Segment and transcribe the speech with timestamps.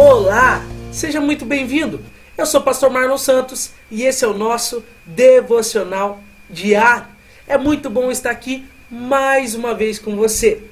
[0.00, 2.00] Olá, seja muito bem-vindo.
[2.36, 7.08] Eu sou o pastor Marlon Santos e esse é o nosso devocional diário.
[7.48, 10.62] É muito bom estar aqui mais uma vez com você.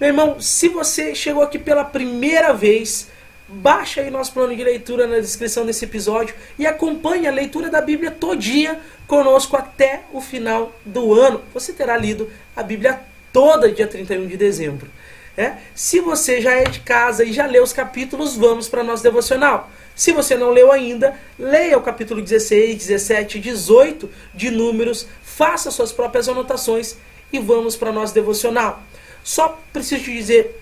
[0.00, 3.10] Meu irmão, se você chegou aqui pela primeira vez,
[3.46, 7.82] baixa aí nosso plano de leitura na descrição desse episódio e acompanhe a leitura da
[7.82, 11.42] Bíblia todinha conosco até o final do ano.
[11.52, 13.00] Você terá lido a Bíblia
[13.34, 14.88] toda dia 31 de dezembro.
[15.36, 15.54] É?
[15.74, 19.70] Se você já é de casa e já leu os capítulos, vamos para nosso devocional.
[19.94, 25.70] Se você não leu ainda, leia o capítulo 16, 17 e 18 de Números, faça
[25.70, 26.96] suas próprias anotações
[27.32, 28.82] e vamos para nosso devocional.
[29.24, 30.60] Só preciso te dizer,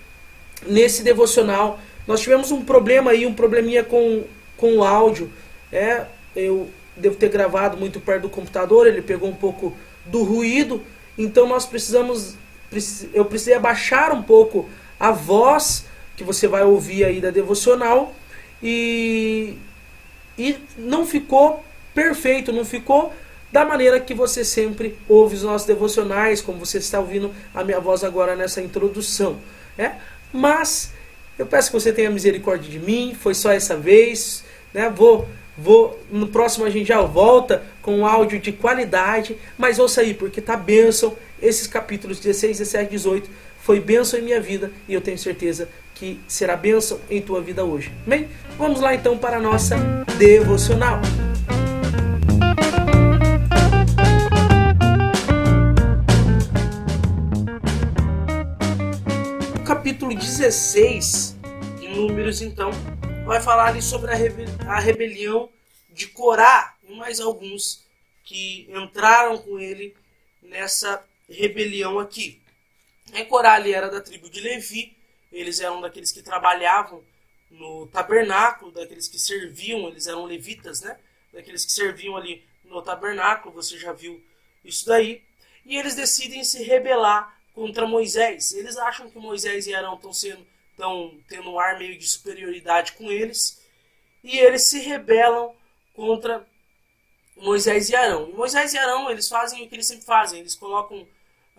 [0.65, 4.23] nesse devocional, nós tivemos um problema aí, um probleminha com,
[4.55, 5.31] com o áudio.
[5.71, 10.81] É, eu devo ter gravado muito perto do computador, ele pegou um pouco do ruído,
[11.17, 12.35] então nós precisamos
[13.13, 18.15] eu precisei abaixar um pouco a voz que você vai ouvir aí da devocional
[18.61, 19.57] e,
[20.37, 23.13] e não ficou perfeito, não ficou
[23.51, 27.79] da maneira que você sempre ouve os nossos devocionais, como você está ouvindo a minha
[27.79, 29.37] voz agora nessa introdução.
[29.77, 29.93] É?
[30.31, 30.93] Mas
[31.37, 34.45] eu peço que você tenha misericórdia de mim, foi só essa vez.
[34.73, 34.89] Né?
[34.89, 40.01] Vou, vou, no próximo a gente já volta com um áudio de qualidade, mas ouça
[40.01, 44.93] aí, porque tá bênção esses capítulos 16, 17, 18 foi bênção em minha vida e
[44.93, 47.91] eu tenho certeza que será bênção em tua vida hoje.
[48.05, 49.75] Bem, vamos lá então para a nossa
[50.17, 51.01] devocional.
[59.59, 61.37] O capítulo 16
[61.79, 62.71] de Números, então,
[63.25, 65.49] vai falar ali sobre a, a rebelião
[65.89, 67.83] de Corá e mais alguns
[68.23, 69.95] que entraram com ele
[70.41, 72.41] nessa rebelião aqui.
[73.13, 74.95] A Corali era da tribo de Levi,
[75.31, 77.03] eles eram daqueles que trabalhavam
[77.49, 80.97] no tabernáculo, daqueles que serviam, eles eram levitas, né?
[81.33, 84.23] Daqueles que serviam ali no tabernáculo, você já viu
[84.63, 85.23] isso daí.
[85.65, 88.51] E eles decidem se rebelar contra Moisés.
[88.53, 90.45] Eles acham que Moisés e Arão estão sendo
[90.81, 93.61] estão tendo um ar meio de superioridade com eles,
[94.23, 95.55] e eles se rebelam
[95.93, 96.47] contra
[97.37, 98.29] Moisés e Arão.
[98.29, 101.07] E Moisés e Arão, eles fazem o que eles sempre fazem, eles colocam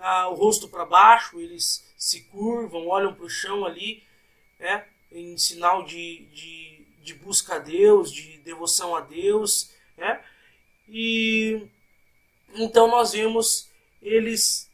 [0.02, 4.02] ah, o rosto para baixo, eles se curvam, olham para o chão ali,
[4.58, 9.70] né, em sinal de, de, de, busca a Deus, de devoção a Deus.
[9.96, 10.20] Né,
[10.88, 11.68] e
[12.54, 13.70] então nós vemos
[14.02, 14.68] eles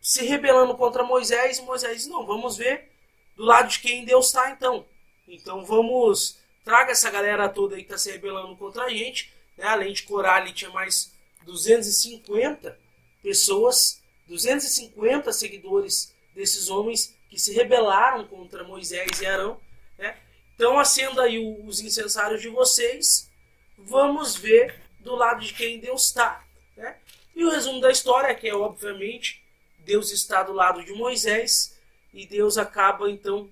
[0.00, 2.90] se rebelando contra Moisés, e Moisés não, vamos ver
[3.36, 4.86] do lado de quem Deus está então.
[5.28, 9.66] Então vamos, traga essa galera toda aí que está se rebelando contra a gente, né,
[9.66, 11.12] além de Corá ali tinha mais
[11.44, 12.78] 250
[13.22, 19.60] pessoas 250 seguidores desses homens que se rebelaram contra Moisés e Arão.
[19.98, 20.16] Né?
[20.54, 23.30] Então acenda aí os incensários de vocês.
[23.76, 26.44] Vamos ver do lado de quem Deus está.
[26.76, 26.96] Né?
[27.34, 29.42] E o resumo da história é que é obviamente
[29.80, 31.78] Deus está do lado de Moisés
[32.12, 33.50] e Deus acaba então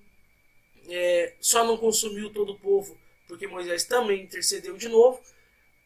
[0.88, 2.96] é, só não consumiu todo o povo
[3.32, 5.18] porque Moisés também intercedeu de novo,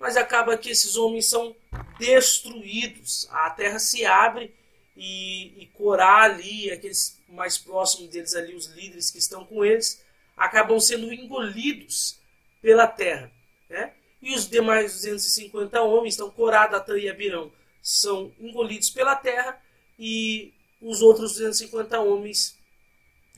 [0.00, 1.54] mas acaba que esses homens são
[1.96, 3.28] destruídos.
[3.30, 4.52] A terra se abre
[4.96, 10.02] e, e Corá ali, aqueles mais próximos deles ali, os líderes que estão com eles,
[10.36, 12.18] acabam sendo engolidos
[12.62, 13.30] pela terra.
[13.68, 13.92] Né?
[14.22, 17.52] E os demais 250 homens, então Corá, Datã e Abirão,
[17.82, 19.60] são engolidos pela terra
[19.98, 22.56] e os outros 250 homens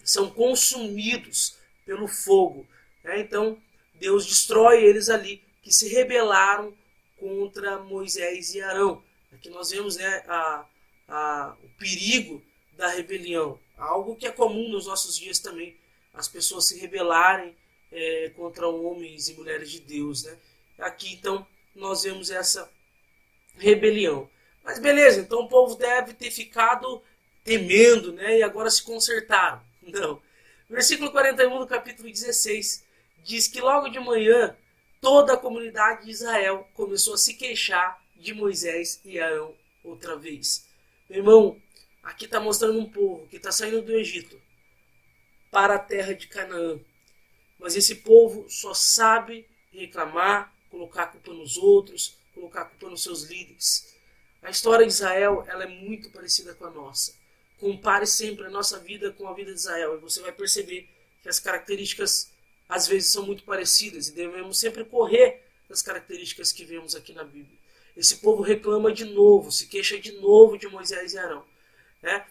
[0.04, 2.66] são consumidos pelo fogo.
[3.04, 3.20] Né?
[3.20, 3.60] Então
[3.94, 6.72] Deus destrói eles ali que se rebelaram
[7.18, 9.02] contra Moisés e Arão.
[9.32, 10.64] Aqui nós vemos né, a,
[11.08, 12.42] a, o perigo
[12.76, 13.58] da rebelião.
[13.76, 15.76] Algo que é comum nos nossos dias também,
[16.12, 17.56] as pessoas se rebelarem
[17.90, 20.24] é, contra homens e mulheres de Deus.
[20.24, 20.36] Né?
[20.78, 22.70] Aqui então nós vemos essa
[23.56, 24.28] rebelião.
[24.62, 27.02] Mas beleza, então o povo deve ter ficado
[27.42, 28.38] temendo né?
[28.38, 29.62] e agora se consertaram.
[29.82, 30.20] Não.
[30.68, 32.84] Versículo 41 do capítulo 16
[33.24, 34.56] diz que logo de manhã
[35.00, 40.67] toda a comunidade de Israel começou a se queixar de Moisés e Arão outra vez.
[41.08, 41.62] Meu irmão,
[42.02, 44.38] aqui está mostrando um povo que está saindo do Egito
[45.50, 46.78] para a terra de Canaã.
[47.58, 53.02] Mas esse povo só sabe reclamar, colocar a culpa nos outros, colocar a culpa nos
[53.02, 53.96] seus líderes.
[54.42, 57.14] A história de Israel ela é muito parecida com a nossa.
[57.58, 60.90] Compare sempre a nossa vida com a vida de Israel e você vai perceber
[61.22, 62.30] que as características
[62.68, 67.24] às vezes são muito parecidas e devemos sempre correr das características que vemos aqui na
[67.24, 67.57] Bíblia.
[67.98, 71.44] Esse povo reclama de novo, se queixa de novo de Moisés e Arão.
[72.00, 72.24] Né?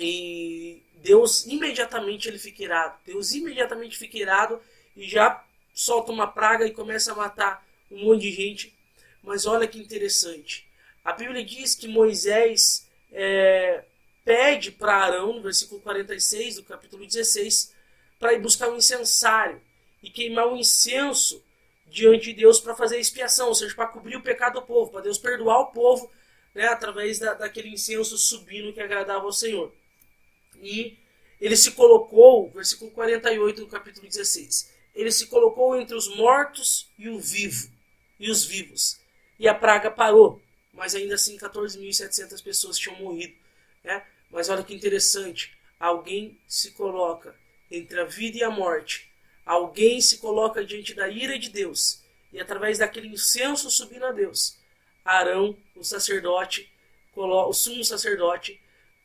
[0.00, 2.98] E Deus imediatamente ele fica irado.
[3.06, 4.60] Deus imediatamente fica irado
[4.96, 8.76] e já solta uma praga e começa a matar um monte de gente.
[9.22, 10.68] Mas olha que interessante.
[11.04, 13.84] A Bíblia diz que Moisés é,
[14.24, 17.72] pede para Arão, no versículo 46 do capítulo 16,
[18.18, 19.62] para ir buscar um incensário
[20.02, 21.43] e queimar um incenso
[21.94, 25.02] diante de Deus para fazer expiação, ou seja, para cobrir o pecado do povo, para
[25.02, 26.10] Deus perdoar o povo
[26.52, 29.72] né, através da, daquele incenso subindo que agradava ao Senhor.
[30.60, 30.98] E
[31.40, 37.08] ele se colocou, versículo 48 do capítulo 16, ele se colocou entre os mortos e
[37.08, 37.70] o vivo,
[38.18, 39.00] e os vivos.
[39.38, 40.42] E a praga parou,
[40.72, 43.34] mas ainda assim 14.700 pessoas tinham morrido.
[43.84, 44.04] Né?
[44.30, 47.36] Mas olha que interessante, alguém se coloca
[47.70, 49.13] entre a vida e a morte.
[49.44, 52.02] Alguém se coloca diante da ira de Deus.
[52.32, 54.58] E através daquele incenso subindo a Deus,
[55.04, 56.70] Arão, o sacerdote,
[57.14, 58.60] o sumo sacerdote,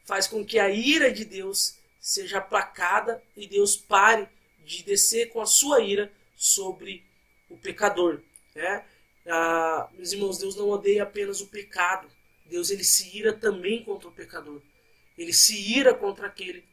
[0.06, 4.28] faz com que a ira de Deus seja aplacada e Deus pare
[4.66, 7.04] de descer com a sua ira sobre
[7.50, 8.22] o pecador.
[8.56, 8.86] Né?
[9.28, 12.10] Ah, meus irmãos, Deus não odeia apenas o pecado.
[12.46, 14.62] Deus ele se ira também contra o pecador.
[15.18, 16.64] Ele se ira contra aquele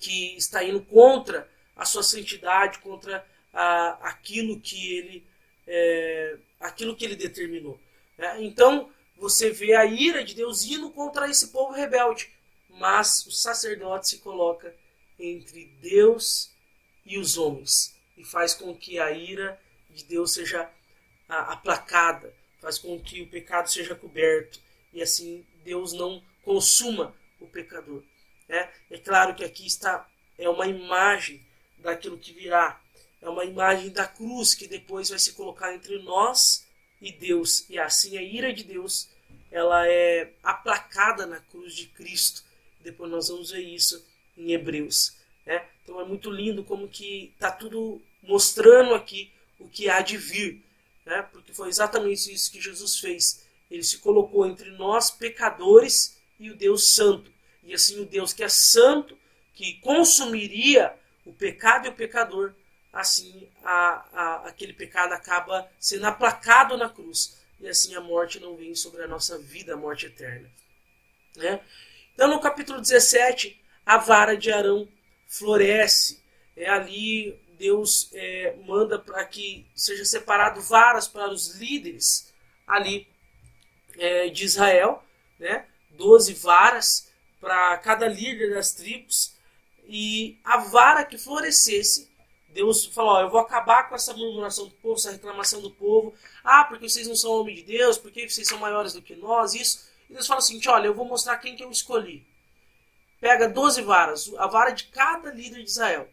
[0.00, 1.48] que está indo contra
[1.80, 5.26] a sua santidade, contra ah, aquilo que ele
[5.66, 7.80] é, aquilo que ele determinou.
[8.18, 8.42] Né?
[8.42, 12.30] Então você vê a ira de Deus indo contra esse povo rebelde,
[12.68, 14.76] mas o sacerdote se coloca
[15.18, 16.50] entre Deus
[17.06, 20.70] e os homens e faz com que a ira de Deus seja
[21.26, 24.60] aplacada, faz com que o pecado seja coberto
[24.92, 28.02] e assim Deus não consuma o pecador.
[28.50, 30.06] É, é claro que aqui está
[30.36, 31.48] é uma imagem
[31.80, 32.80] daquilo que virá,
[33.20, 36.66] é uma imagem da cruz que depois vai se colocar entre nós
[37.00, 39.08] e Deus e assim a ira de Deus
[39.50, 42.44] ela é aplacada na cruz de Cristo.
[42.80, 44.04] Depois nós vamos ver isso
[44.36, 45.16] em Hebreus.
[45.44, 45.66] Né?
[45.82, 50.62] Então é muito lindo como que está tudo mostrando aqui o que há de vir.
[51.04, 51.22] Né?
[51.32, 53.44] Porque foi exatamente isso que Jesus fez.
[53.70, 57.30] Ele se colocou entre nós, pecadores, e o Deus Santo.
[57.62, 59.18] E assim o Deus que é santo,
[59.54, 60.94] que consumiria
[61.30, 62.54] o pecado e o pecador,
[62.92, 68.56] assim a, a, aquele pecado acaba sendo aplacado na cruz e assim a morte não
[68.56, 70.50] vem sobre a nossa vida, a morte eterna.
[71.36, 71.60] Né?
[72.14, 74.88] Então, no capítulo 17, a vara de Arão
[75.28, 76.20] floresce.
[76.56, 82.34] É, ali Deus é, manda para que seja separado varas para os líderes
[82.66, 83.06] ali
[83.96, 85.04] é, de Israel,
[85.38, 85.66] né?
[85.90, 89.38] 12 varas para cada líder das tribos.
[89.92, 92.10] E a vara que florescesse
[92.52, 96.14] Deus falou: ó, eu vou acabar com essa murmuração do povo, essa reclamação do povo.
[96.42, 99.54] Ah, porque vocês não são homem de Deus, porque vocês são maiores do que nós,
[99.54, 99.88] isso.
[100.08, 102.26] E Deus fala assim: olha, eu vou mostrar quem que eu escolhi.
[103.20, 106.08] Pega 12 varas, a vara de cada líder de Israel,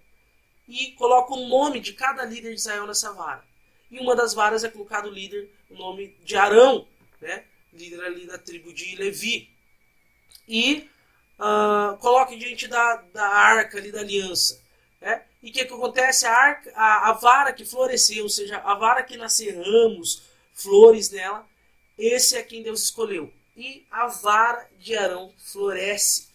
[0.68, 3.44] e coloca o nome de cada líder de Israel nessa vara.
[3.90, 6.86] E uma das varas é colocado o líder, o nome de Arão,
[7.22, 7.46] né?
[7.72, 9.50] líder ali da tribo de Levi.
[10.48, 10.90] E
[11.40, 14.62] uh, coloque diante da, da arca ali da aliança.
[15.02, 15.24] Né?
[15.42, 16.26] E o que, que acontece?
[16.26, 20.24] A, arca, a, a, vara que floresceu, ou seja, a vara que nasceu ramos,
[20.54, 21.48] flores nela,
[21.98, 23.32] esse é quem Deus escolheu.
[23.56, 26.28] E a vara de Arão floresce.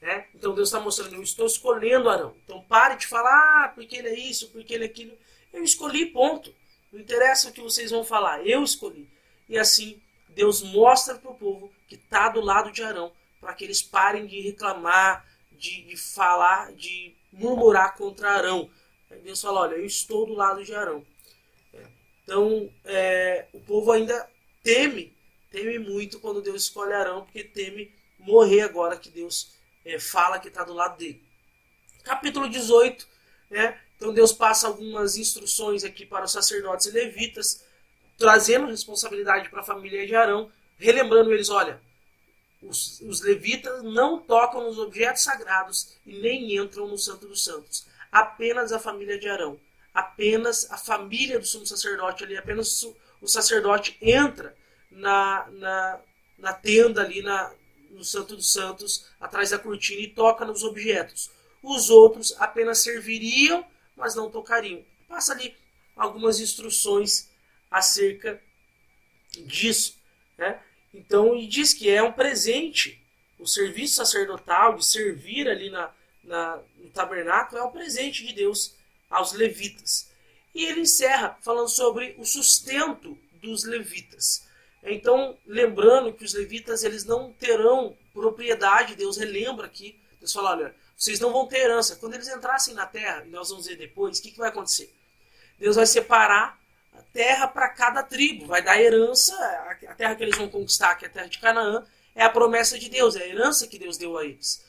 [0.00, 0.26] Né?
[0.34, 2.36] Então Deus está mostrando, eu estou escolhendo Arão.
[2.44, 5.16] Então pare de falar, ah, porque ele é isso, porque ele é aquilo.
[5.52, 6.54] Eu escolhi, ponto.
[6.92, 9.08] Não interessa o que vocês vão falar, eu escolhi.
[9.48, 13.12] E assim, Deus mostra para o povo que está do lado de Arão,
[13.44, 15.22] para que eles parem de reclamar,
[15.52, 18.70] de, de falar, de murmurar contra Arão.
[19.10, 21.04] Aí Deus fala: Olha, eu estou do lado de Arão.
[22.22, 24.26] Então, é, o povo ainda
[24.62, 25.14] teme,
[25.50, 29.52] teme muito quando Deus escolhe Arão, porque teme morrer agora que Deus
[29.84, 31.22] é, fala que está do lado dele.
[32.02, 33.06] Capítulo 18,
[33.50, 33.78] né?
[33.96, 37.62] Então Deus passa algumas instruções aqui para os sacerdotes e levitas,
[38.16, 41.80] trazendo responsabilidade para a família de Arão, relembrando eles, olha,
[42.68, 47.86] os, os levitas não tocam nos objetos sagrados e nem entram no Santo dos Santos.
[48.10, 49.58] Apenas a família de Arão,
[49.92, 52.82] apenas a família do sumo sacerdote ali, apenas
[53.20, 54.56] o sacerdote entra
[54.90, 56.00] na, na,
[56.38, 57.52] na tenda ali, na,
[57.90, 61.30] no Santo dos Santos, atrás da cortina e toca nos objetos.
[61.62, 63.64] Os outros apenas serviriam,
[63.96, 64.84] mas não tocariam.
[65.08, 65.56] Passa ali
[65.96, 67.30] algumas instruções
[67.70, 68.40] acerca
[69.46, 69.96] disso.
[70.36, 70.60] Né?
[70.94, 73.02] Então, e diz que é um presente.
[73.38, 75.90] O serviço sacerdotal, de servir ali na,
[76.22, 78.74] na, no tabernáculo, é um presente de Deus
[79.10, 80.08] aos levitas.
[80.54, 84.46] E ele encerra falando sobre o sustento dos levitas.
[84.84, 90.74] Então, lembrando que os levitas eles não terão propriedade, Deus relembra aqui, Deus fala, olha,
[90.96, 91.96] vocês não vão ter herança.
[91.96, 94.94] Quando eles entrassem na terra, e nós vamos ver depois, o que, que vai acontecer?
[95.58, 96.58] Deus vai separar
[97.02, 99.34] terra para cada tribo, vai dar herança,
[99.88, 102.78] a terra que eles vão conquistar, que é a terra de Canaã, é a promessa
[102.78, 104.64] de Deus, é a herança que Deus deu a eles.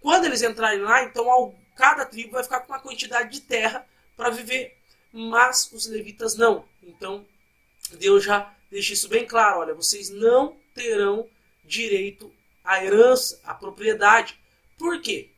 [0.00, 3.86] Quando eles entrarem lá, então cada tribo vai ficar com uma quantidade de terra
[4.16, 4.76] para viver,
[5.12, 6.64] mas os levitas não.
[6.82, 7.26] Então
[7.92, 11.28] Deus já deixa isso bem claro: olha, vocês não terão
[11.64, 12.32] direito
[12.64, 14.38] à herança, à propriedade.
[14.78, 15.30] Por quê?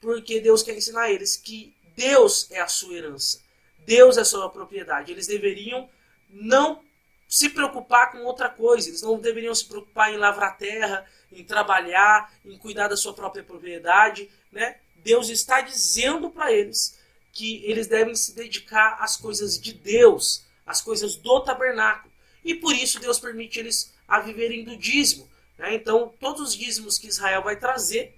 [0.00, 3.40] Porque Deus quer ensinar a eles que Deus é a sua herança,
[3.88, 5.10] Deus é sua propriedade.
[5.10, 5.88] Eles deveriam
[6.28, 6.82] não
[7.26, 12.30] se preocupar com outra coisa, eles não deveriam se preocupar em lavrar terra, em trabalhar,
[12.44, 14.30] em cuidar da sua própria propriedade.
[14.52, 14.76] Né?
[14.96, 16.98] Deus está dizendo para eles
[17.32, 22.12] que eles devem se dedicar às coisas de Deus, às coisas do tabernáculo.
[22.44, 25.26] E por isso Deus permite eles a viverem do dízimo.
[25.56, 25.74] Né?
[25.74, 28.14] Então, todos os dízimos que Israel vai trazer,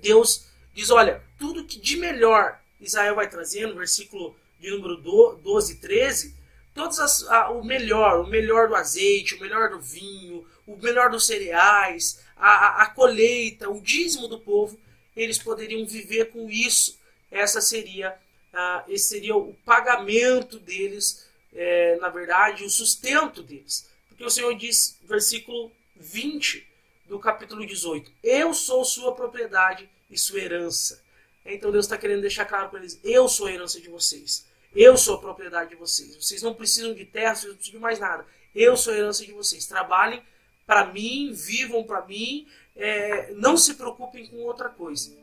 [0.00, 5.72] Deus diz: olha, tudo que de melhor Israel vai trazer, no versículo de número 12
[5.72, 6.34] e 13,
[6.74, 11.10] todos as, a, o melhor, o melhor do azeite, o melhor do vinho, o melhor
[11.10, 14.78] dos cereais, a, a, a colheita, o dízimo do povo,
[15.16, 16.98] eles poderiam viver com isso.
[17.30, 18.16] Essa seria,
[18.52, 23.88] uh, esse seria o pagamento deles, é, na verdade, o sustento deles.
[24.08, 26.66] Porque o Senhor diz, versículo 20
[27.06, 31.02] do capítulo 18: Eu sou sua propriedade e sua herança.
[31.44, 34.46] Então Deus está querendo deixar claro para eles: Eu sou a herança de vocês.
[34.74, 36.16] Eu sou propriedade de vocês.
[36.16, 38.26] Vocês não precisam de terra, vocês não precisam de mais nada.
[38.54, 39.66] Eu sou a herança de vocês.
[39.66, 40.22] Trabalhem
[40.66, 42.46] para mim, vivam para mim,
[42.76, 45.16] é, não se preocupem com outra coisa.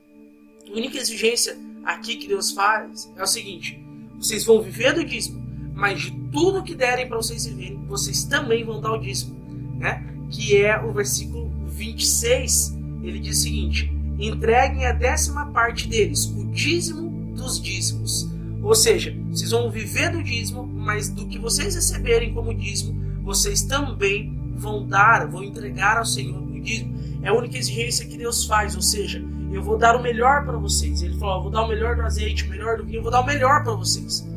[0.68, 3.80] A única exigência aqui que Deus faz é o seguinte:
[4.16, 5.40] vocês vão viver do dízimo,
[5.76, 9.36] mas de tudo que derem para vocês viverem, vocês também vão dar o dízimo,
[9.78, 10.04] né?
[10.32, 12.74] Que é o versículo 26.
[13.04, 18.28] Ele diz o seguinte: entreguem a décima parte deles, o dízimo dos dízimos.
[18.66, 23.62] Ou seja, vocês vão viver do dízimo, mas do que vocês receberem como dízimo, vocês
[23.62, 26.98] também vão dar, vão entregar ao Senhor o dízimo.
[27.22, 30.58] É a única exigência que Deus faz, ou seja, eu vou dar o melhor para
[30.58, 31.04] vocês.
[31.04, 33.22] Ele falou: vou dar o melhor do azeite, o melhor do vinho, eu vou dar
[33.22, 34.28] o melhor para vocês.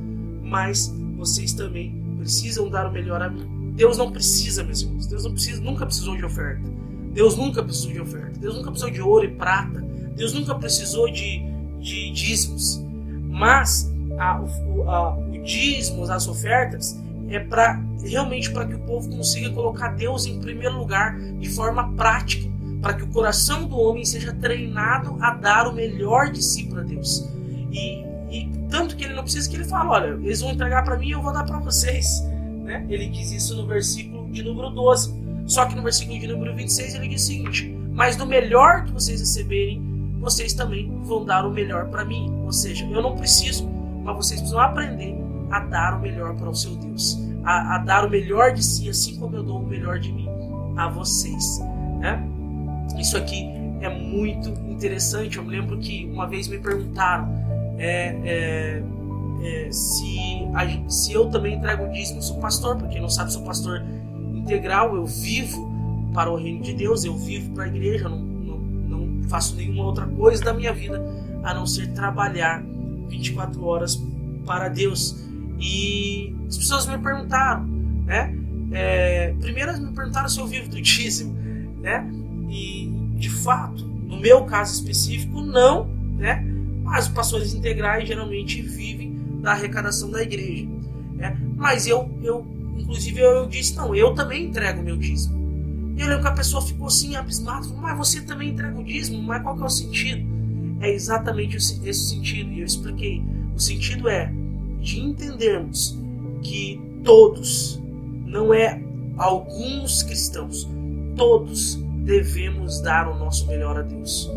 [0.42, 3.72] Mas vocês também precisam dar o melhor a mim.
[3.74, 5.06] Deus não precisa, meus irmãos.
[5.06, 6.70] Deus não precisa, nunca precisou de oferta.
[7.14, 8.38] Deus nunca precisou de oferta.
[8.38, 9.80] Deus nunca precisou de ouro e prata.
[10.14, 11.42] Deus nunca precisou de,
[11.80, 12.84] de dízimos.
[13.30, 14.40] Mas a,
[14.86, 20.26] a, o dízimos, as ofertas, é para realmente para que o povo consiga colocar Deus
[20.26, 22.48] em primeiro lugar de forma prática,
[22.80, 26.82] para que o coração do homem seja treinado a dar o melhor de si para
[26.82, 27.28] Deus.
[27.70, 30.96] E, e, tanto que ele não precisa que ele fale, olha, eles vão entregar para
[30.96, 32.22] mim, eu vou dar para vocês.
[32.64, 32.86] Né?
[32.88, 35.14] Ele diz isso no versículo de número 12.
[35.46, 38.92] Só que no versículo de número 26 ele diz o seguinte: Mas do melhor que
[38.92, 39.82] vocês receberem,
[40.20, 42.30] vocês também vão dar o melhor para mim.
[42.44, 43.68] Ou seja, eu não preciso,
[44.08, 45.14] mas vocês precisam aprender
[45.50, 48.88] a dar o melhor para o seu Deus a, a, dar o melhor de si,
[48.88, 50.28] assim como eu dou o melhor de mim
[50.76, 51.60] a vocês.
[51.98, 52.22] Né?
[52.98, 53.48] Isso aqui
[53.80, 55.38] é muito interessante.
[55.38, 57.28] Eu me lembro que uma vez me perguntaram
[57.78, 58.82] é, é,
[59.42, 62.20] é, se, a, se eu também entrego o dízimo.
[62.20, 63.82] Sou pastor, porque não sabe, sou pastor
[64.34, 64.94] integral.
[64.94, 65.72] Eu vivo
[66.12, 69.84] para o reino de Deus, eu vivo para a igreja, não, não, não faço nenhuma
[69.84, 71.02] outra coisa da minha vida
[71.42, 72.62] a não ser trabalhar
[73.08, 74.02] 24 horas
[74.46, 75.16] para Deus.
[75.60, 77.66] E as pessoas me perguntaram,
[78.06, 78.34] né?
[78.70, 81.36] É, primeiro me perguntaram se eu vivo do dízimo,
[81.80, 82.08] né?
[82.48, 85.86] E de fato, no meu caso específico, não,
[86.16, 86.44] né?
[86.82, 90.68] Mas os pastores integrais geralmente vivem da arrecadação da igreja,
[91.14, 91.36] né?
[91.56, 92.46] Mas eu, eu
[92.76, 95.36] inclusive eu, eu disse não, eu também entrego meu dízimo.
[95.96, 99.20] E eu lembro que a pessoa ficou assim abismada, mas você também entrega o dízimo,
[99.20, 100.37] mas qual que é o sentido?
[100.80, 103.22] É exatamente esse sentido e eu expliquei.
[103.54, 104.32] O sentido é
[104.80, 105.98] de entendermos
[106.42, 107.80] que todos,
[108.26, 108.82] não é
[109.16, 110.68] alguns cristãos,
[111.16, 114.30] todos devemos dar o nosso melhor a Deus.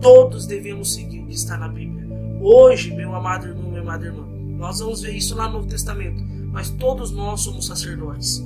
[0.00, 2.08] Todos devemos seguir o que está na Bíblia.
[2.40, 4.26] Hoje, meu amado irmão, minha amada irmã,
[4.58, 8.44] nós vamos ver isso lá no Novo Testamento, mas todos nós somos sacerdotes.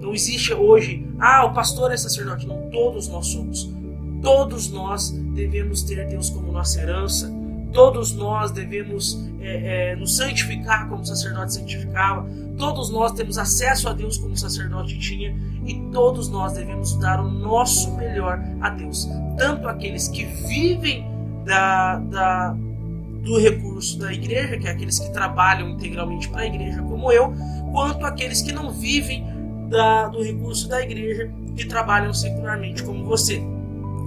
[0.00, 2.46] Não existe hoje, ah, o pastor é sacerdote.
[2.46, 3.73] Não, todos nós somos.
[4.24, 7.30] Todos nós devemos ter Deus como nossa herança
[7.74, 12.24] Todos nós devemos é, é, nos santificar como o sacerdote santificava.
[12.56, 15.36] Todos nós temos acesso a Deus como o sacerdote tinha.
[15.66, 19.08] E todos nós devemos dar o nosso melhor a Deus.
[19.36, 21.04] Tanto aqueles que vivem
[21.44, 22.56] da, da,
[23.24, 27.34] do recurso da igreja, que é aqueles que trabalham integralmente para a igreja, como eu,
[27.72, 29.26] quanto aqueles que não vivem
[29.68, 33.42] da, do recurso da igreja, que trabalham secularmente, como você.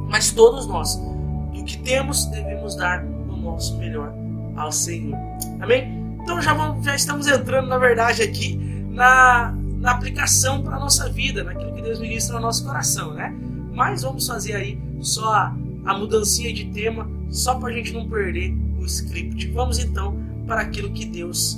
[0.08, 3.04] Mas todos nós, do que temos, devemos dar
[3.48, 4.14] nosso melhor
[4.56, 5.18] ao Senhor.
[5.62, 6.06] Amém?
[6.22, 8.58] Então já, vamos, já estamos entrando, na verdade, aqui
[8.90, 13.34] na, na aplicação para a nossa vida, naquilo que Deus ministra no nosso coração, né?
[13.74, 18.08] Mas vamos fazer aí só a, a mudancinha de tema, só para a gente não
[18.10, 19.48] perder o script.
[19.52, 21.58] Vamos então para aquilo que Deus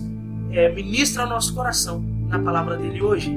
[0.51, 3.35] é, ministra ao nosso coração na palavra dele hoje.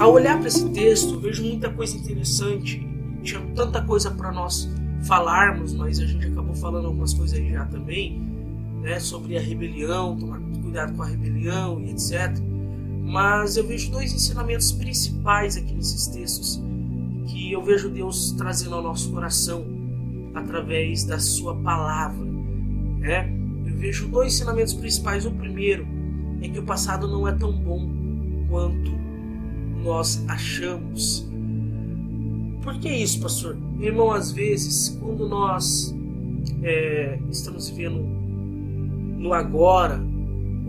[0.00, 2.82] Ao olhar para esse texto, vejo muita coisa interessante.
[3.22, 4.66] Tinha tanta coisa para nós
[5.02, 8.18] falarmos, mas a gente acabou falando algumas coisas aí já também,
[8.80, 12.34] né, sobre a rebelião, tomar cuidado com a rebelião e etc.
[13.04, 16.62] Mas eu vejo dois ensinamentos principais aqui nesses textos
[17.26, 19.66] que eu vejo Deus trazendo ao nosso coração
[20.34, 22.24] através da sua palavra,
[23.00, 23.30] né?
[23.66, 25.26] Eu vejo dois ensinamentos principais.
[25.26, 25.86] O primeiro
[26.40, 27.86] é que o passado não é tão bom
[28.48, 28.99] quanto
[29.82, 31.28] nós achamos.
[32.62, 33.56] Por que isso, pastor?
[33.80, 35.94] Irmão, às vezes, quando nós
[36.62, 38.00] é, estamos vivendo
[39.18, 40.00] no agora,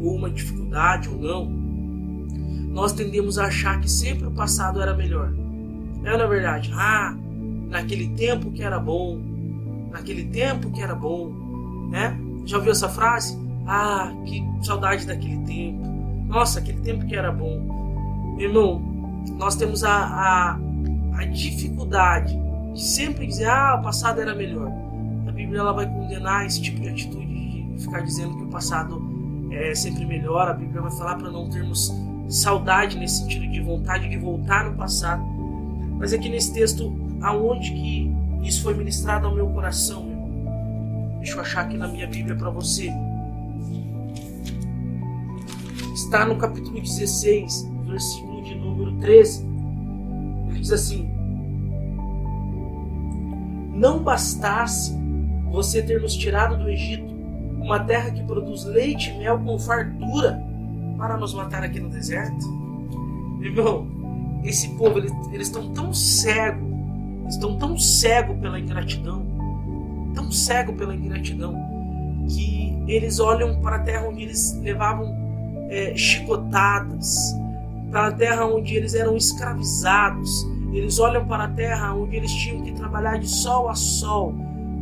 [0.01, 1.45] ou uma dificuldade ou não,
[2.71, 5.33] nós tendemos a achar que sempre o passado era melhor.
[6.03, 7.15] É na verdade, ah,
[7.69, 9.19] naquele tempo que era bom,
[9.91, 11.31] naquele tempo que era bom,
[11.89, 12.17] né?
[12.45, 13.37] Já ouviu essa frase?
[13.67, 15.81] Ah, que saudade daquele tempo.
[16.27, 18.35] Nossa, aquele tempo que era bom.
[18.39, 18.90] Irmão,
[19.29, 20.59] nós temos a, a,
[21.17, 22.39] a dificuldade
[22.73, 24.71] de sempre dizer, ah, o passado era melhor.
[25.27, 29.01] A Bíblia ela vai condenar esse tipo de atitude de ficar dizendo que o passado
[29.51, 30.47] é sempre melhor.
[30.47, 31.93] A Bíblia vai falar para não termos
[32.29, 35.23] saudade nesse sentido de vontade de voltar no passado.
[35.97, 38.11] Mas aqui nesse texto, aonde que
[38.41, 41.17] isso foi ministrado ao meu coração, meu irmão?
[41.19, 42.91] Deixa eu achar aqui na minha Bíblia para você.
[45.93, 48.30] Está no capítulo 16, versículo
[48.61, 49.45] número 13.
[50.49, 51.11] Ele diz assim:
[53.73, 54.95] Não bastasse
[55.49, 57.13] você ter nos tirado do Egito,
[57.59, 60.41] uma terra que produz leite e mel com fartura,
[60.97, 62.45] para nos matar aqui no deserto?
[63.41, 63.87] Irmão,
[64.43, 66.69] esse povo, eles, eles estão tão cegos,
[67.27, 69.25] estão tão cegos pela ingratidão,
[70.13, 71.55] tão cegos pela ingratidão,
[72.27, 75.15] que eles olham para a terra onde eles levavam
[75.69, 77.35] é, chicotadas,
[77.91, 82.63] para a terra onde eles eram escravizados, eles olham para a terra onde eles tinham
[82.63, 84.33] que trabalhar de sol a sol,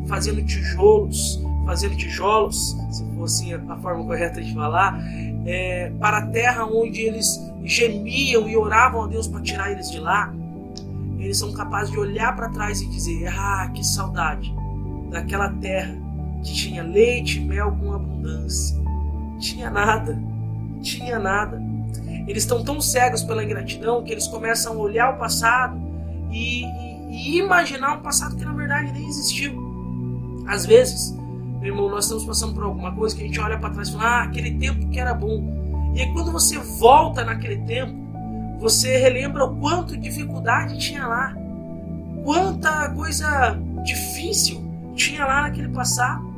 [0.08, 5.00] fazendo tijolos, fazendo tijolos, se fosse a forma correta de falar,
[5.46, 7.28] é, para a terra onde eles
[7.64, 10.34] gemiam e oravam a Deus para tirar eles de lá,
[11.18, 14.54] eles são capazes de olhar para trás e dizer: Ah, que saudade
[15.10, 15.96] daquela terra
[16.44, 18.78] que tinha leite e mel com abundância.
[19.40, 20.22] Tinha nada,
[20.82, 21.69] tinha nada.
[22.30, 25.76] Eles estão tão cegos pela ingratidão que eles começam a olhar o passado
[26.30, 29.52] e, e, e imaginar um passado que na verdade nem existiu.
[30.48, 31.18] Às vezes,
[31.60, 33.94] meu irmão, nós estamos passando por alguma coisa que a gente olha para trás e
[33.94, 35.92] fala: Ah, aquele tempo que era bom.
[35.96, 37.96] E aí, quando você volta naquele tempo,
[38.60, 41.36] você relembra o quanto dificuldade tinha lá,
[42.24, 44.64] quanta coisa difícil
[44.96, 46.30] tinha lá naquele passado.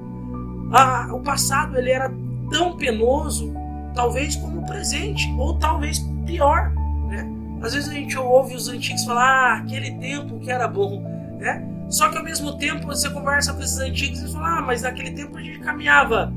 [0.71, 2.09] Ah, o passado ele era
[2.49, 3.53] tão penoso,
[3.93, 6.71] talvez como o presente, ou talvez pior.
[7.07, 7.29] Né?
[7.61, 11.01] Às vezes a gente ouve os antigos falar ah, aquele tempo que era bom.
[11.39, 11.67] Né?
[11.89, 15.11] Só que ao mesmo tempo você conversa com esses antigos e fala, ah, mas naquele
[15.11, 16.33] tempo a gente caminhava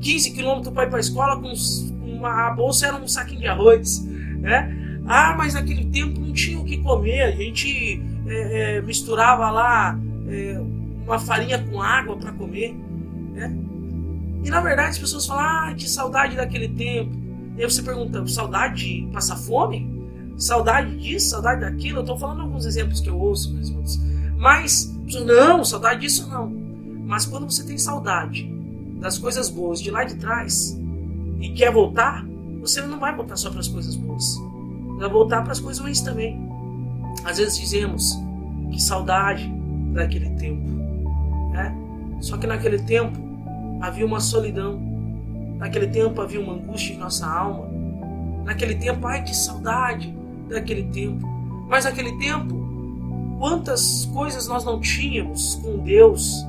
[0.00, 1.52] 15 quilômetros para ir para a escola com
[2.04, 4.04] uma, a bolsa era um saquinho de arroz,
[4.40, 4.74] né?
[5.06, 9.98] Ah, mas naquele tempo não tinha o que comer, a gente é, é, misturava lá
[10.28, 10.58] é,
[11.04, 12.74] uma farinha com água para comer?
[14.44, 17.16] E na verdade as pessoas falam, ah, que saudade daquele tempo.
[17.56, 19.92] E aí você pergunta, saudade de passar fome?
[20.36, 21.98] Saudade disso, saudade daquilo?
[21.98, 24.00] Eu estou falando alguns exemplos que eu ouço, irmãos.
[24.36, 26.48] Mas, não, saudade disso não.
[27.06, 28.52] Mas quando você tem saudade
[29.00, 30.78] das coisas boas de lá de trás,
[31.40, 32.26] e quer voltar,
[32.60, 34.40] você não vai voltar só para as coisas boas.
[34.98, 36.40] Vai voltar para as coisas ruins também.
[37.24, 38.18] Às vezes dizemos
[38.72, 39.46] que saudade
[39.92, 40.66] daquele tempo.
[41.52, 41.76] Né?
[42.20, 43.18] Só que naquele tempo
[43.86, 44.80] havia uma solidão.
[45.58, 47.68] Naquele tempo havia uma angústia em nossa alma.
[48.44, 50.14] Naquele tempo, ai que saudade
[50.48, 51.26] daquele tempo.
[51.68, 52.54] Mas naquele tempo,
[53.38, 56.44] quantas coisas nós não tínhamos com Deus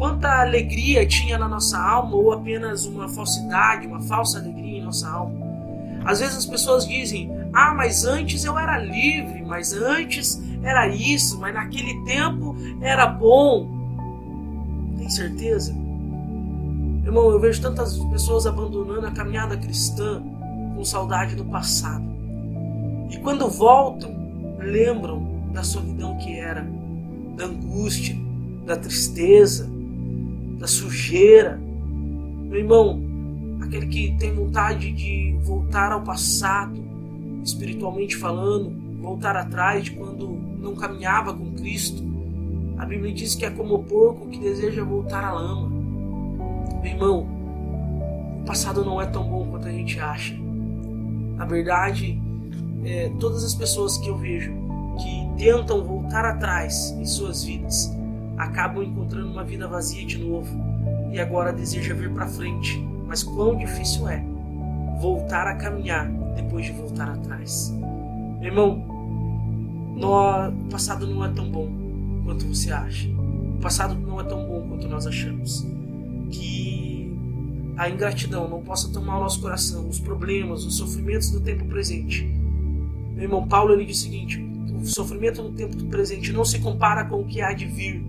[0.00, 5.06] quanta alegria tinha na nossa alma ou apenas uma falsidade, uma falsa alegria em nossa
[5.06, 5.34] alma.
[6.06, 11.38] Às vezes as pessoas dizem: "Ah, mas antes eu era livre, mas antes era isso,
[11.38, 13.68] mas naquele tempo era bom".
[14.96, 15.76] Tem certeza?
[17.10, 20.22] Irmão, eu vejo tantas pessoas abandonando a caminhada cristã
[20.76, 22.04] com saudade do passado.
[23.10, 24.14] E quando voltam,
[24.60, 26.64] lembram da solidão que era,
[27.36, 28.16] da angústia,
[28.64, 29.68] da tristeza,
[30.56, 31.60] da sujeira.
[32.44, 33.02] Meu irmão,
[33.60, 36.80] aquele que tem vontade de voltar ao passado,
[37.42, 40.28] espiritualmente falando, voltar atrás de quando
[40.60, 42.04] não caminhava com Cristo.
[42.78, 45.79] A Bíblia diz que é como o porco que deseja voltar à lama.
[46.82, 47.26] Meu irmão,
[48.40, 50.34] o passado não é tão bom quanto a gente acha.
[51.36, 52.20] Na verdade,
[52.84, 54.52] é, todas as pessoas que eu vejo
[54.98, 57.94] que tentam voltar atrás em suas vidas
[58.36, 60.48] acabam encontrando uma vida vazia de novo
[61.12, 62.78] e agora deseja vir para frente.
[63.06, 64.24] Mas quão difícil é
[65.00, 67.74] voltar a caminhar depois de voltar atrás.
[68.38, 68.76] Meu irmão,
[69.96, 71.68] no, o passado não é tão bom
[72.24, 73.08] quanto você acha.
[73.08, 75.66] O passado não é tão bom quanto nós achamos.
[76.30, 77.16] Que
[77.76, 82.24] a ingratidão não possa tomar o nosso coração, os problemas, os sofrimentos do tempo presente.
[83.14, 84.38] Meu irmão Paulo ele diz o seguinte:
[84.80, 88.02] o sofrimento do tempo presente não se compara com o que há de vir.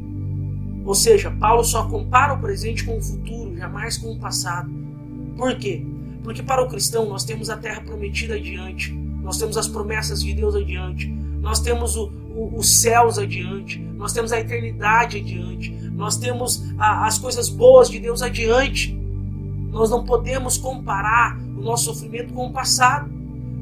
[0.84, 4.72] Ou seja, Paulo só compara o presente com o futuro, jamais com o passado.
[5.36, 5.86] Por quê?
[6.24, 10.34] Porque para o cristão nós temos a terra prometida adiante, nós temos as promessas de
[10.34, 12.12] Deus adiante, nós temos o,
[12.54, 18.00] os céus adiante, nós temos a eternidade adiante, nós temos a, as coisas boas de
[18.00, 18.98] Deus adiante.
[19.70, 23.10] Nós não podemos comparar o nosso sofrimento com o passado,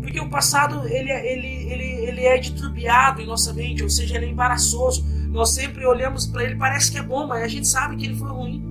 [0.02, 4.26] porque o passado ele, ele, ele, ele é diturbiado em nossa mente, ou seja, ele
[4.28, 5.06] é embaraçoso.
[5.30, 8.16] Nós sempre olhamos para ele, parece que é bom, mas a gente sabe que ele
[8.16, 8.64] foi ruim.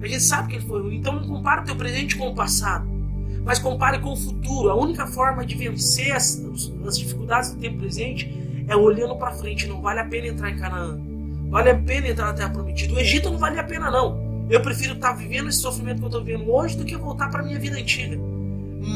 [0.00, 0.96] A gente sabe que ele foi ruim.
[0.96, 2.88] Então não compara o teu presente com o passado,
[3.44, 4.70] mas compare com o futuro.
[4.70, 6.42] A única forma de vencer as,
[6.86, 8.32] as dificuldades do tempo presente
[8.70, 9.66] é olhando para frente.
[9.66, 10.98] Não vale a pena entrar em Canaã.
[11.50, 12.94] Vale a pena entrar na Terra Prometida.
[12.94, 14.46] O Egito não vale a pena, não.
[14.48, 17.28] Eu prefiro estar tá vivendo esse sofrimento que eu estou vivendo hoje do que voltar
[17.28, 18.16] para minha vida antiga.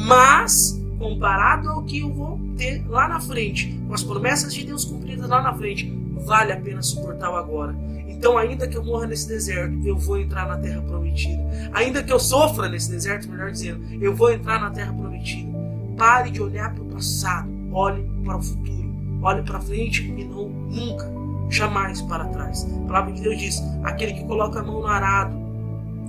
[0.07, 4.85] Mas, comparado ao que eu vou ter lá na frente, com as promessas de Deus
[4.85, 5.93] cumpridas lá na frente,
[6.25, 7.75] vale a pena suportar o agora.
[8.07, 11.43] Então, ainda que eu morra nesse deserto, eu vou entrar na terra prometida.
[11.73, 15.49] Ainda que eu sofra nesse deserto, melhor dizendo, eu vou entrar na terra prometida.
[15.97, 18.84] Pare de olhar para o passado, olhe para o futuro,
[19.25, 21.11] olhe para frente e não nunca,
[21.49, 22.63] jamais para trás.
[22.63, 25.35] A palavra de Deus diz: aquele que coloca a mão no arado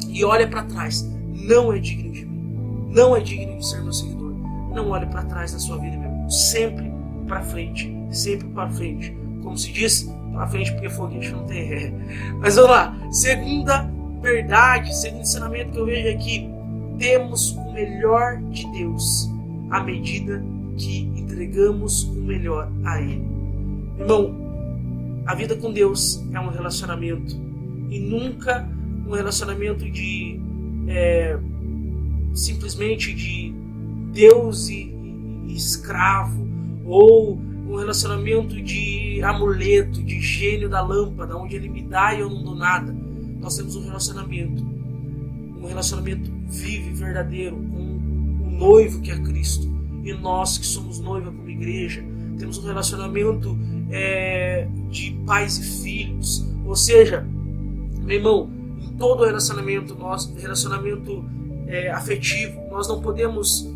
[0.09, 3.92] e olha para trás, não é digno de mim, não é digno de ser meu
[3.92, 4.35] seguidor.
[4.74, 6.31] Não olhe para trás na sua vida, meu irmão.
[6.31, 6.92] Sempre
[7.26, 9.16] para frente, sempre para frente.
[9.42, 11.92] Como se diz, para frente porque foguete não tem ré.
[12.40, 12.94] Mas vamos lá.
[13.11, 16.50] Segunda verdade, segundo ensinamento que eu vejo aqui,
[16.98, 19.31] temos o melhor de Deus
[19.70, 20.44] à medida
[20.76, 23.27] que entregamos o melhor a Ele.
[23.99, 24.35] Irmão,
[25.27, 27.35] a vida com Deus é um relacionamento
[27.91, 28.69] e nunca
[29.07, 30.41] um relacionamento de
[30.89, 31.39] é,
[32.33, 33.53] simplesmente de
[34.12, 34.95] Deus e,
[35.47, 36.47] e escravo
[36.85, 37.37] ou
[37.69, 42.45] um relacionamento de amuleto, de gênio da lâmpada, onde ele me dá e eu não
[42.45, 42.95] dou nada.
[43.41, 44.62] Nós temos um relacionamento,
[45.61, 49.76] um relacionamento vivo e verdadeiro com o noivo que é Cristo.
[50.07, 52.03] E nós que somos noiva como igreja,
[52.38, 53.59] temos um relacionamento
[53.90, 56.47] é, de pais e filhos.
[56.64, 57.27] Ou seja,
[58.03, 61.25] meu irmão, em todo relacionamento, nosso relacionamento
[61.66, 63.69] é, afetivo, nós não podemos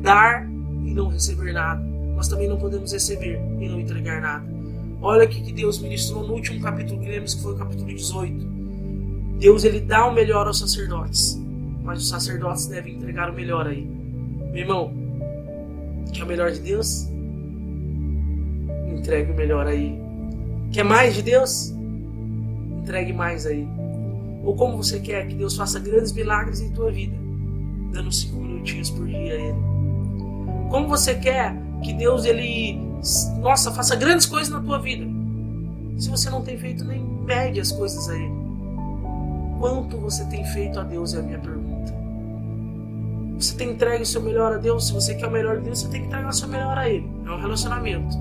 [0.00, 0.48] dar
[0.84, 1.92] e não receber nada
[2.22, 4.44] nós também não podemos receber e não entregar nada.
[5.00, 8.46] Olha o que Deus ministrou no último capítulo lemos, que foi o capítulo 18.
[9.40, 11.36] Deus ele dá o melhor aos sacerdotes,
[11.82, 13.84] mas os sacerdotes devem entregar o melhor aí.
[14.52, 14.94] Meu irmão,
[16.10, 17.08] quer o melhor de Deus?
[18.88, 20.00] Entregue o melhor aí.
[20.70, 21.74] Quer mais de Deus?
[22.78, 23.68] Entregue mais aí.
[24.42, 27.16] Ou como você quer que Deus faça grandes milagres em tua vida,
[27.92, 29.58] dando cinco minutinhos por dia a Ele.
[30.70, 32.80] Como você quer que Deus ele,
[33.40, 35.04] nossa, faça grandes coisas na tua vida.
[35.98, 38.42] Se você não tem feito nem pede as coisas a Ele.
[39.58, 41.71] Quanto você tem feito a Deus é a minha pergunta.
[43.42, 44.86] Você tem entregue o seu melhor a Deus?
[44.86, 46.88] Se você quer o melhor de Deus, você tem que entregar o seu melhor a
[46.88, 47.10] Ele.
[47.26, 48.16] É um relacionamento.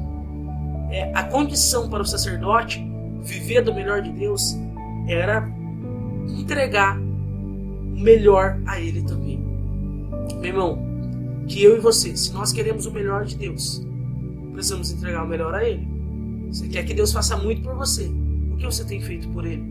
[0.89, 2.83] É, a condição para o sacerdote
[3.21, 4.57] viver do melhor de Deus
[5.07, 5.47] era
[6.27, 9.39] entregar o melhor a Ele também.
[10.39, 10.79] Meu irmão,
[11.47, 13.85] que eu e você, se nós queremos o melhor de Deus,
[14.53, 15.87] precisamos entregar o melhor a Ele.
[16.49, 18.11] Você quer que Deus faça muito por você?
[18.51, 19.63] O que você tem feito por Ele?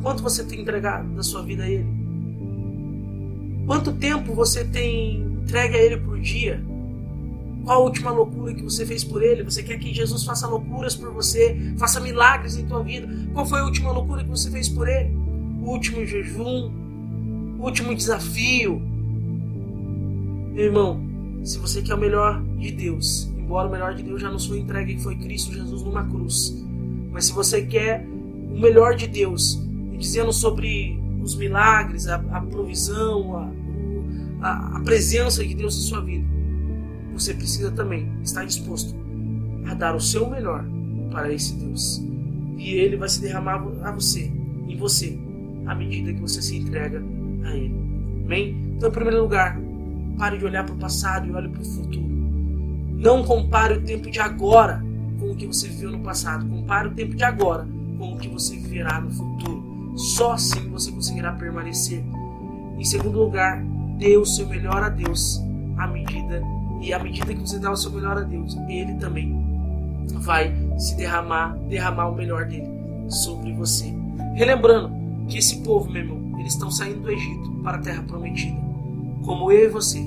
[0.00, 1.93] Quanto você tem entregado da sua vida a Ele?
[3.66, 6.62] Quanto tempo você tem entregue a Ele por dia?
[7.64, 9.42] Qual a última loucura que você fez por Ele?
[9.42, 13.08] Você quer que Jesus faça loucuras por você, faça milagres em tua vida?
[13.32, 15.14] Qual foi a última loucura que você fez por Ele?
[15.62, 16.70] O último jejum?
[17.58, 18.82] O último desafio?
[20.52, 21.00] Meu irmão,
[21.42, 24.58] se você quer o melhor de Deus, embora o melhor de Deus já nos foi
[24.58, 26.62] entregue, que foi Cristo Jesus numa cruz,
[27.10, 29.58] mas se você quer o melhor de Deus,
[29.98, 33.36] dizendo sobre os milagres, a, a provisão,
[34.42, 36.26] a, a, a presença de Deus em sua vida,
[37.12, 38.94] você precisa também estar disposto
[39.66, 40.64] a dar o seu melhor
[41.10, 42.04] para esse Deus.
[42.58, 44.30] E ele vai se derramar a você,
[44.68, 45.18] em você,
[45.66, 47.02] à medida que você se entrega
[47.44, 47.74] a ele.
[48.24, 48.74] Amém?
[48.76, 49.58] Então, em primeiro lugar,
[50.18, 52.04] pare de olhar para o passado e olhe para o futuro.
[52.96, 54.84] Não compare o tempo de agora
[55.18, 56.46] com o que você viveu no passado.
[56.46, 57.66] Compare o tempo de agora
[57.98, 59.73] com o que você viverá no futuro.
[59.94, 62.04] Só assim você conseguirá permanecer.
[62.78, 63.62] Em segundo lugar,
[63.98, 65.40] dê o seu melhor a Deus
[65.76, 66.42] à medida
[66.80, 69.34] e à medida que você dá o seu melhor a Deus, Ele também
[70.20, 72.68] vai se derramar, derramar o melhor dele
[73.08, 73.94] sobre você.
[74.34, 74.92] Relembrando
[75.28, 78.58] que esse povo, meu irmão, eles estão saindo do Egito para a Terra Prometida.
[79.24, 80.04] Como eu e você,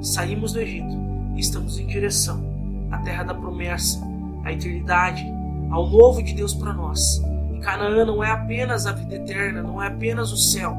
[0.00, 0.94] saímos do Egito
[1.34, 2.44] e estamos em direção
[2.90, 4.00] à Terra da Promessa,
[4.44, 5.24] à eternidade,
[5.70, 7.20] ao novo de Deus para nós.
[7.62, 10.76] Canaã não é apenas a vida eterna, não é apenas o céu,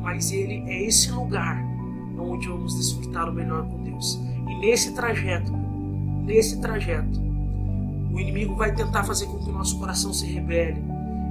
[0.00, 1.62] mas ele é esse lugar
[2.18, 4.20] onde vamos desfrutar o melhor com Deus.
[4.48, 5.52] E nesse trajeto,
[6.24, 7.20] nesse trajeto,
[8.12, 10.82] o inimigo vai tentar fazer com que o nosso coração se rebele.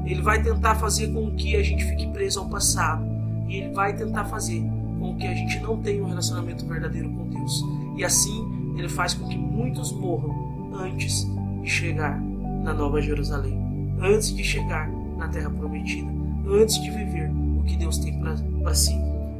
[0.05, 3.05] Ele vai tentar fazer com que a gente fique preso ao passado.
[3.47, 4.63] E ele vai tentar fazer
[4.99, 7.63] com que a gente não tenha um relacionamento verdadeiro com Deus.
[7.97, 11.27] E assim, ele faz com que muitos morram antes
[11.61, 12.19] de chegar
[12.63, 13.57] na Nova Jerusalém,
[13.99, 16.11] antes de chegar na Terra Prometida,
[16.47, 17.29] antes de viver
[17.59, 18.19] o que Deus tem
[18.61, 18.95] para si.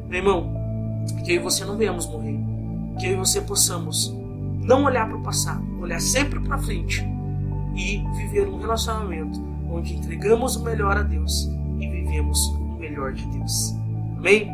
[0.08, 0.58] Meu irmão,
[1.24, 2.38] que eu e você não venhamos morrer,
[2.98, 4.14] que eu e você possamos
[4.60, 7.02] não olhar para o passado, olhar sempre para frente
[7.74, 9.40] e viver um relacionamento
[9.70, 13.74] onde entregamos o melhor a Deus e vivemos o melhor de Deus.
[14.16, 14.50] Amém?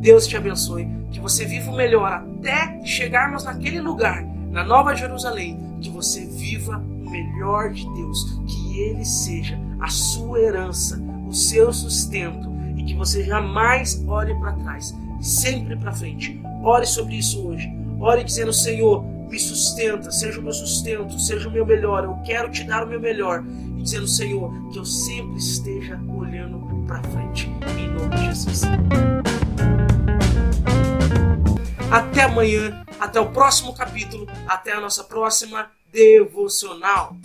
[0.00, 5.58] Deus te abençoe, que você viva o melhor até chegarmos naquele lugar, na Nova Jerusalém,
[5.80, 11.72] que você viva o melhor de Deus, que Ele seja a sua herança, o seu
[11.72, 16.40] sustento e que você jamais olhe para trás, sempre para frente.
[16.62, 17.70] Ore sobre isso hoje.
[18.00, 22.04] Ore dizendo: Senhor, me sustenta, seja o meu sustento, seja o meu melhor.
[22.04, 23.44] Eu quero te dar o meu melhor.
[23.76, 27.50] E dizendo, Senhor, que eu sempre esteja olhando para frente.
[27.78, 28.62] Em nome de Jesus.
[31.90, 37.16] Até amanhã, até o próximo capítulo, até a nossa próxima devocional.